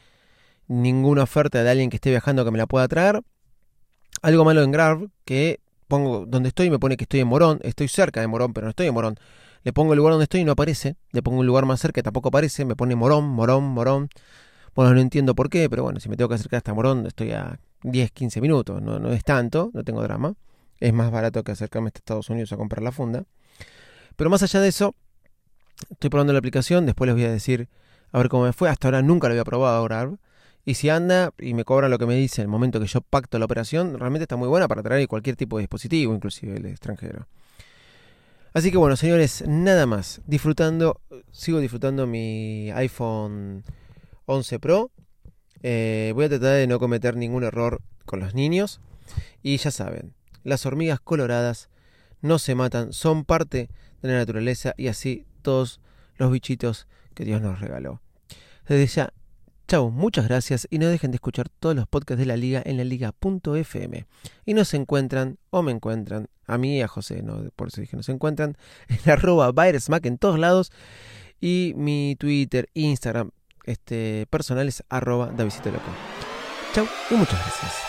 ninguna 0.67 1.23
oferta 1.23 1.63
de 1.63 1.69
alguien 1.69 1.89
que 1.89 1.97
esté 1.97 2.09
viajando 2.09 2.45
que 2.45 2.51
me 2.51 2.57
la 2.57 2.67
pueda 2.67 2.87
traer. 2.87 3.21
Algo 4.21 4.45
malo 4.45 4.63
en 4.63 4.71
Grav, 4.71 5.07
que 5.25 5.59
pongo 5.89 6.25
donde 6.25 6.47
estoy, 6.49 6.69
me 6.69 6.79
pone 6.79 6.95
que 6.95 7.03
estoy 7.03 7.19
en 7.19 7.27
Morón. 7.27 7.59
Estoy 7.63 7.89
cerca 7.89 8.21
de 8.21 8.27
Morón, 8.27 8.53
pero 8.53 8.65
no 8.65 8.69
estoy 8.69 8.87
en 8.87 8.93
Morón 8.93 9.19
le 9.63 9.73
pongo 9.73 9.93
el 9.93 9.97
lugar 9.97 10.13
donde 10.13 10.23
estoy 10.23 10.41
y 10.41 10.45
no 10.45 10.53
aparece, 10.53 10.95
le 11.11 11.21
pongo 11.21 11.39
un 11.39 11.45
lugar 11.45 11.65
más 11.65 11.79
cerca 11.79 11.99
y 11.99 12.03
tampoco 12.03 12.29
aparece, 12.29 12.65
me 12.65 12.75
pone 12.75 12.95
Morón, 12.95 13.25
Morón, 13.25 13.63
Morón. 13.63 14.09
Bueno, 14.75 14.93
no 14.93 15.01
entiendo 15.01 15.35
por 15.35 15.49
qué, 15.49 15.69
pero 15.69 15.83
bueno, 15.83 15.99
si 15.99 16.09
me 16.09 16.15
tengo 16.15 16.29
que 16.29 16.35
acercar 16.35 16.57
hasta 16.57 16.73
Morón, 16.73 17.05
estoy 17.05 17.31
a 17.31 17.59
10, 17.83 18.11
15 18.11 18.41
minutos, 18.41 18.81
no, 18.81 18.99
no 18.99 19.11
es 19.11 19.23
tanto, 19.23 19.71
no 19.73 19.83
tengo 19.83 20.01
drama. 20.01 20.35
Es 20.79 20.93
más 20.93 21.11
barato 21.11 21.43
que 21.43 21.51
acercarme 21.51 21.89
a 21.89 21.91
Estados 21.93 22.29
Unidos 22.29 22.53
a 22.53 22.57
comprar 22.57 22.81
la 22.81 22.91
funda. 22.91 23.25
Pero 24.15 24.29
más 24.29 24.43
allá 24.43 24.61
de 24.61 24.69
eso, 24.69 24.95
estoy 25.89 26.09
probando 26.09 26.31
la 26.31 26.39
aplicación, 26.39 26.85
después 26.85 27.07
les 27.07 27.15
voy 27.15 27.25
a 27.25 27.31
decir 27.31 27.67
a 28.11 28.17
ver 28.17 28.29
cómo 28.29 28.45
me 28.45 28.53
fue. 28.53 28.69
Hasta 28.69 28.87
ahora 28.87 29.01
nunca 29.01 29.27
lo 29.27 29.33
había 29.33 29.43
probado 29.43 29.75
ahora. 29.75 30.09
Y 30.69 30.75
si 30.75 30.87
anda 30.89 31.33
y 31.39 31.55
me 31.55 31.65
cobra 31.65 31.89
lo 31.89 31.97
que 31.97 32.05
me 32.05 32.13
dice 32.13 32.41
en 32.41 32.43
el 32.43 32.47
momento 32.47 32.79
que 32.79 32.85
yo 32.85 33.01
pacto 33.01 33.39
la 33.39 33.45
operación, 33.45 33.97
realmente 33.97 34.25
está 34.25 34.35
muy 34.35 34.47
buena 34.47 34.67
para 34.67 34.83
traer 34.83 35.07
cualquier 35.07 35.35
tipo 35.35 35.57
de 35.57 35.63
dispositivo, 35.63 36.13
inclusive 36.13 36.57
el 36.57 36.67
extranjero. 36.67 37.27
Así 38.53 38.69
que 38.69 38.77
bueno, 38.77 38.95
señores, 38.95 39.43
nada 39.47 39.87
más. 39.87 40.21
Disfrutando, 40.27 41.01
sigo 41.31 41.59
disfrutando 41.59 42.05
mi 42.05 42.69
iPhone 42.69 43.63
11 44.27 44.59
Pro. 44.59 44.91
Eh, 45.63 46.11
voy 46.13 46.25
a 46.25 46.29
tratar 46.29 46.57
de 46.57 46.67
no 46.67 46.77
cometer 46.77 47.15
ningún 47.15 47.43
error 47.43 47.81
con 48.05 48.19
los 48.19 48.35
niños. 48.35 48.79
Y 49.41 49.57
ya 49.57 49.71
saben, 49.71 50.13
las 50.43 50.67
hormigas 50.67 50.99
coloradas 50.99 51.71
no 52.21 52.37
se 52.37 52.53
matan, 52.53 52.93
son 52.93 53.25
parte 53.25 53.71
de 54.03 54.07
la 54.07 54.19
naturaleza 54.19 54.75
y 54.77 54.89
así 54.89 55.25
todos 55.41 55.81
los 56.17 56.31
bichitos 56.31 56.85
que 57.15 57.25
Dios 57.25 57.41
nos 57.41 57.59
regaló. 57.59 58.03
Desde 58.67 58.85
ya, 58.85 59.13
chao, 59.69 59.91
muchas 59.91 60.27
gracias 60.27 60.67
y 60.71 60.79
no 60.79 60.87
dejen 60.87 61.11
de 61.11 61.17
escuchar 61.17 61.47
todos 61.47 61.75
los 61.75 61.87
podcasts 61.87 62.17
de 62.17 62.25
la 62.25 62.35
liga 62.37 62.59
en 62.65 62.77
la 62.77 62.83
liga.fm. 62.83 64.07
Y 64.43 64.53
nos 64.55 64.73
encuentran 64.73 65.37
o 65.51 65.61
me 65.61 65.71
encuentran 65.71 66.27
a 66.47 66.57
mí 66.57 66.77
y 66.77 66.81
a 66.81 66.87
José, 66.87 67.21
¿no? 67.21 67.43
por 67.55 67.67
eso 67.67 67.79
dije, 67.79 67.95
nos 67.95 68.09
encuentran 68.09 68.57
en 68.87 69.11
arroba 69.11 69.53
Mac 69.53 70.05
en 70.07 70.17
todos 70.17 70.39
lados 70.39 70.71
y 71.39 71.73
mi 71.77 72.15
Twitter, 72.17 72.67
Instagram 72.73 73.29
este, 73.63 74.25
personal 74.31 74.67
es 74.67 74.83
arroba 74.89 75.27
Davidito 75.27 75.69
Loco. 75.69 75.91
Chau 76.73 76.87
y 77.11 77.13
muchas 77.13 77.39
gracias. 77.39 77.88